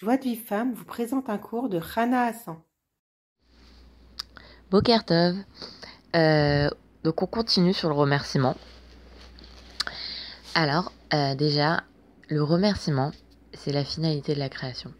[0.00, 2.58] Joie de vie femme vous présente un cours de Rana Hassan.
[4.70, 5.34] Bokertov.
[6.14, 6.70] Euh,
[7.02, 8.54] donc on continue sur le remerciement.
[10.54, 11.82] Alors, euh, déjà,
[12.28, 13.10] le remerciement,
[13.54, 14.94] c'est la finalité de la création.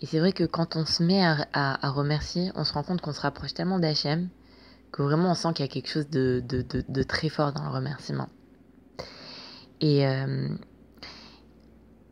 [0.00, 3.12] Et c'est vrai que quand on se met à, remercier, on se rend compte qu'on
[3.12, 4.30] se rapproche tellement d'Hachem
[4.90, 8.30] que vraiment on sent qu'il y a quelque chose de, très fort dans le remerciement.
[9.82, 10.48] Et euh,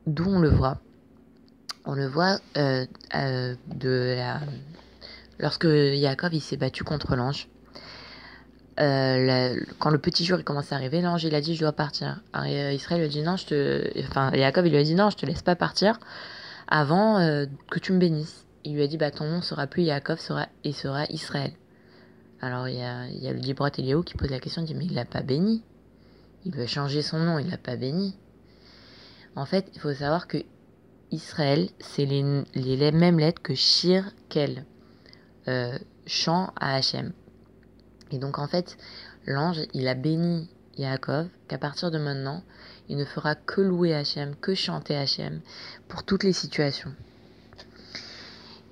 [0.06, 0.82] d'où on le voit
[1.90, 4.14] On le voit euh, euh, de
[5.38, 7.48] lorsque Yaakov il s'est battu contre l'ange.
[8.76, 12.20] quand le petit jour il commence à arriver, l'ange il a dit je dois partir.
[12.44, 15.16] Israël lui a dit non, je te, enfin Yaakov il lui a dit non, je
[15.16, 15.98] te laisse pas partir
[16.66, 17.16] avant
[17.70, 18.44] que tu me bénisses.
[18.64, 21.52] Il lui a dit bah ton nom sera plus Yaakov sera et sera Israël.
[22.42, 25.06] Alors il y a, le Eliaou qui pose la question, il dit mais il l'a
[25.06, 25.62] pas béni.
[26.44, 28.14] Il veut changer son nom, il l'a pas béni.
[29.36, 30.36] En fait, il faut savoir que
[31.10, 34.64] Israël, c'est les, les, mêmes lettres que Shir Kel,
[35.48, 37.12] euh, chant à Hachem.
[38.10, 38.76] Et donc en fait,
[39.26, 42.42] l'ange, il a béni Yaakov qu'à partir de maintenant,
[42.88, 45.40] il ne fera que louer Hachem, que chanter Hachem
[45.88, 46.94] pour toutes les situations.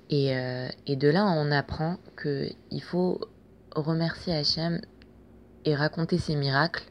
[0.09, 3.19] Et, euh, et de là, on apprend qu'il faut
[3.75, 4.79] remercier Hachem
[5.65, 6.83] et raconter ses miracles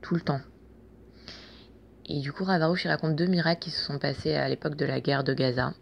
[0.00, 0.40] tout le temps.
[2.12, 4.84] Et du coup, Ravarouche, il raconte deux miracles qui se sont passés à l'époque de
[4.84, 5.74] la guerre de Gaza.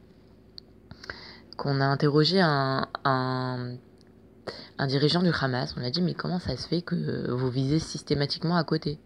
[1.56, 5.74] Qu'on a interrogé un, un, dirigeant du Hamas.
[5.78, 8.98] On a dit, mais comment ça se fait que vous visez systématiquement à côté?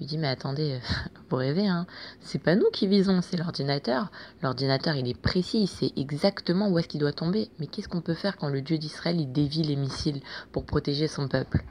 [0.00, 0.78] Il dit, mais attendez,
[1.30, 1.86] vous rêvez, hein?
[2.20, 4.10] C'est pas nous qui visons, c'est l'ordinateur.
[4.42, 7.48] L'ordinateur, il est précis, il sait exactement où est-ce qu'il doit tomber.
[7.58, 10.20] Mais qu'est-ce qu'on peut faire quand le Dieu d'Israël, il dévie les missiles
[10.52, 11.64] pour protéger son peuple?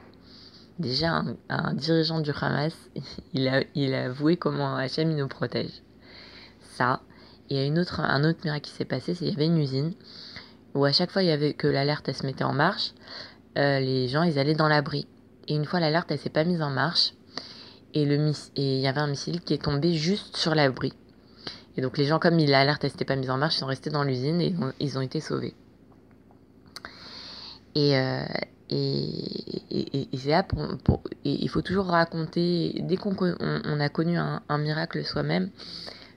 [0.80, 2.74] Déjà, un, dirigeant du Hamas,
[3.34, 5.82] il a, il avoué comment Hachem nous protège.
[6.62, 7.02] Ça.
[7.50, 9.36] Et il y a une autre, un autre miracle qui s'est passé, c'est qu'il y
[9.36, 9.92] avait une usine
[10.74, 12.94] où à chaque fois il y avait que l'alerte se mettait en marche,
[13.58, 15.06] euh, les gens ils allaient dans l'abri.
[15.48, 17.12] Et une fois l'alerte elle s'est pas mise en marche,
[17.92, 20.94] et il y avait un missile qui est tombé juste sur l'abri.
[21.76, 23.90] Et donc les gens comme l'alerte elle s'était pas mise en marche, ils sont restés
[23.90, 25.54] dans l'usine et ils ont été sauvés.
[27.74, 28.24] Et, euh,
[28.70, 34.58] et, et, et là, pour, il faut toujours raconter, dès qu'on on, a connu un,
[34.58, 35.50] miracle soi-même,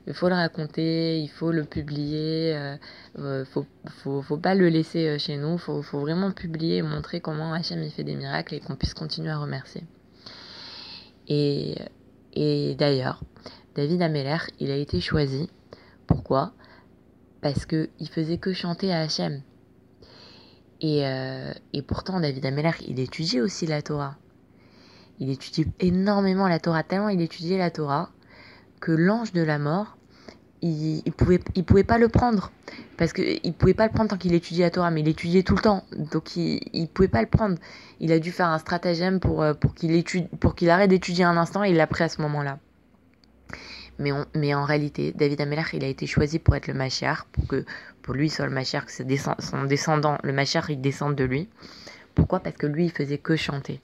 [0.05, 2.75] il faut le raconter, il faut le publier, euh,
[3.17, 3.65] euh faut,
[4.03, 7.53] faut, faut, pas le laisser euh, chez nous, faut, faut vraiment publier et montrer comment
[7.53, 9.83] Hachem il fait des miracles et qu'on puisse continuer à remercier.
[11.27, 11.75] Et,
[12.33, 13.23] et d'ailleurs,
[13.75, 15.49] David Ameller, il a été choisi.
[16.05, 16.53] Pourquoi?
[17.41, 19.41] Parce qu'il faisait que chanter à Hachem.
[20.83, 24.17] Et, euh, et pourtant, David Ameller, il étudiait aussi la Torah.
[25.19, 28.09] Il étudie énormément la Torah, tellement il étudiait la Torah
[28.81, 29.95] que l'ange de la mort,
[30.61, 32.51] il, il, pouvait, il pouvait pas le prendre.
[32.97, 35.55] Parce qu'il pouvait pas le prendre tant qu'il étudiait la Torah, mais il étudiait tout
[35.55, 35.85] le temps.
[36.11, 37.55] Donc il, il pouvait pas le prendre.
[38.01, 41.69] Il a dû faire un stratagème pour, euh, pour qu'il arrête d'étudier un instant et
[41.69, 42.59] il l'a pris à ce moment-là.
[43.99, 47.47] Mais, mais en réalité, David Ameller, il a été choisi pour être le Mashiach, pour
[47.47, 47.65] que
[48.01, 48.91] pour lui soit le Mashiach, que
[49.39, 51.47] son descendant, le Mashiach, il descende de lui.
[52.15, 52.39] Pourquoi?
[52.39, 53.81] Parce que lui, il faisait que chanter.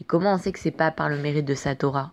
[0.00, 2.12] Et comment on sait que c'est pas par le mérite de sa Torah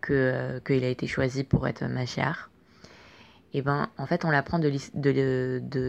[0.00, 2.48] que euh, qu'il a été choisi pour être Mashiach
[3.52, 4.68] Eh ben, en fait, on l'apprend de,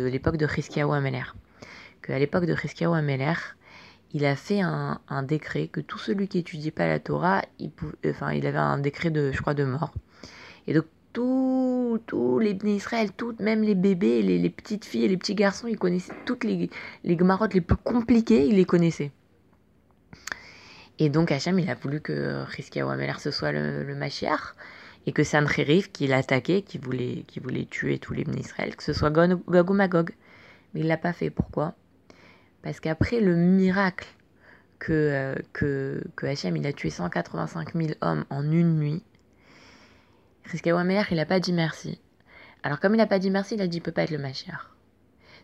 [0.09, 1.33] l'époque de Chizkiyahu Ameller.
[2.01, 3.35] Qu'à l'époque de Chizkiyahu Ameller,
[4.11, 7.71] il a fait un, un, décret que tout celui qui étudiait pas la Torah, il,
[8.07, 9.93] enfin, il avait un décret de, je crois, de mort.
[10.67, 15.07] Et donc tous, tous les Israël, toutes, même les bébés, les, les, petites filles et
[15.07, 16.69] les petits garçons, ils connaissaient toutes les,
[17.03, 17.17] les
[17.53, 19.11] les plus compliquées, ils les connaissaient.
[20.99, 23.95] Et donc Hachem, il a voulu que Rizkia Wameler ce soit le, le
[25.05, 28.93] et que Sancheriv, qui l'attaquait, qui voulait, qui voulait tuer tous les Israël, que ce
[28.93, 30.11] soit Gog ou Magog.
[30.73, 31.29] Mais il l'a pas fait.
[31.29, 31.73] Pourquoi?
[32.61, 34.07] Parce qu'après le miracle
[34.77, 39.03] que, euh, que, que Hachem, il a tué 185 000 hommes en une nuit,
[40.51, 41.99] Rizkawa il n'a pas dit merci.
[42.63, 44.17] Alors comme il n'a pas dit merci, il a dit il peut pas être le
[44.17, 44.69] Mashiach.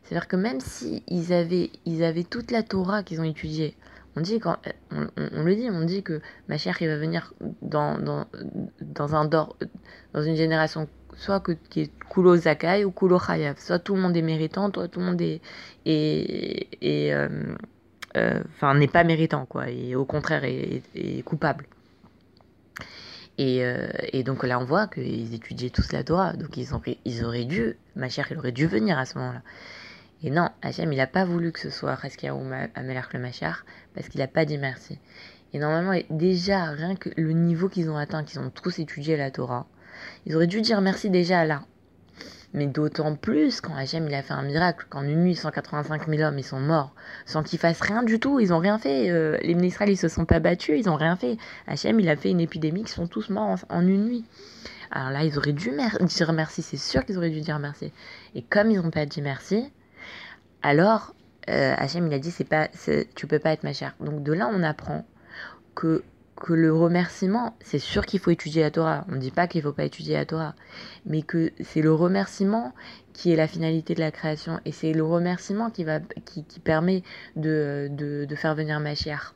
[0.03, 3.75] C'est-à-dire que même si ils avaient, ils avaient toute la Torah qu'ils ont étudiée,
[4.15, 4.57] on dit quand,
[4.91, 8.25] on, on, le dit, on dit que Mashiach il va venir dans, dans,
[8.81, 9.55] dans un dans
[10.21, 10.87] une génération
[11.17, 13.57] soit que, qui est Kulo Zakai ou Kulo Chayav.
[13.57, 15.41] Soit tout le monde est méritant, soit tout le monde est,
[15.85, 17.55] et et euh,
[18.17, 21.65] euh, n'est pas méritant quoi, et au contraire est, est coupable.
[23.37, 26.33] Et, euh, et, donc là, on voit qu'ils étudiaient tous la Torah.
[26.33, 29.41] Donc ils, ont, ils auraient dû, ma chère, il aurait dû venir à ce moment-là.
[30.23, 32.41] Et non, Hachem, il n'a pas voulu que ce soit Reskia ou
[32.73, 34.97] Amelark le Machar, parce qu'il n'a pas dit merci.
[35.53, 39.29] Et normalement, déjà, rien que le niveau qu'ils ont atteint, qu'ils ont tous étudié la
[39.29, 39.67] Torah,
[40.25, 41.63] ils auraient dû dire merci déjà là.
[42.55, 46.21] Mais d'autant plus quand Hachem il a fait un miracle, qu'en une nuit 185 000
[46.21, 49.09] hommes ils sont morts sans qu'ils fassent rien du tout, ils ont rien fait.
[49.09, 51.37] Euh, les ministres ils se sont pas battus, ils ont rien fait.
[51.67, 54.25] Hachem il a fait une épidémie, ils sont tous morts en, une nuit.
[54.89, 55.69] Alors là ils auraient dû
[56.01, 57.91] dire merci, c'est sûr qu'ils auraient dû dire merci.
[58.35, 59.69] Et comme ils n'ont pas dit merci,
[60.63, 61.13] alors
[61.49, 62.69] euh, Hachem il a dit c'est pas,
[63.15, 63.95] tu peux pas être ma chère.
[63.99, 65.05] Donc de là on apprend
[65.75, 66.03] que
[66.35, 69.05] que le remerciement, c'est sûr qu'il faut étudier la Torah.
[69.09, 70.55] On ne dit pas qu'il ne faut pas étudier la Torah,
[71.05, 72.73] mais que c'est le remerciement
[73.13, 76.59] qui est la finalité de la création et c'est le remerciement qui va qui, qui
[76.59, 77.03] permet
[77.37, 79.33] de, de, de, faire venir ma chère.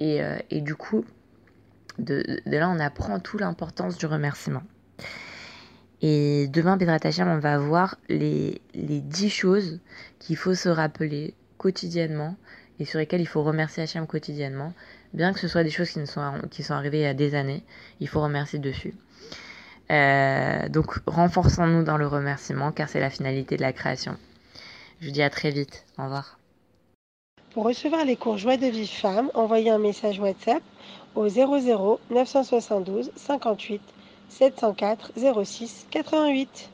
[0.00, 1.04] Et, euh, et du coup,
[1.98, 4.62] de, de, là, on apprend toute l'importance du remerciement.
[6.02, 9.80] Et demain, Hashem, on va voir les, les 10 choses
[10.18, 12.36] qu'il faut se rappeler quotidiennement
[12.80, 14.72] et sur lesquelles il faut remercier Hachem quotidiennement.
[15.12, 17.14] Bien que ce soit des choses qui, ne sont, qui sont arrivées il y a
[17.14, 17.62] des années,
[18.00, 18.94] il faut remercier dessus.
[19.90, 24.16] Euh, donc renforçons-nous dans le remerciement car c'est la finalité de la création.
[25.00, 25.84] Je vous dis à très vite.
[25.98, 26.38] Au revoir.
[27.52, 30.62] Pour recevoir les cours Joie de vie femme, envoyez un message WhatsApp
[31.14, 33.80] au 00 972 58
[34.28, 35.12] 704
[35.44, 36.70] 06 88.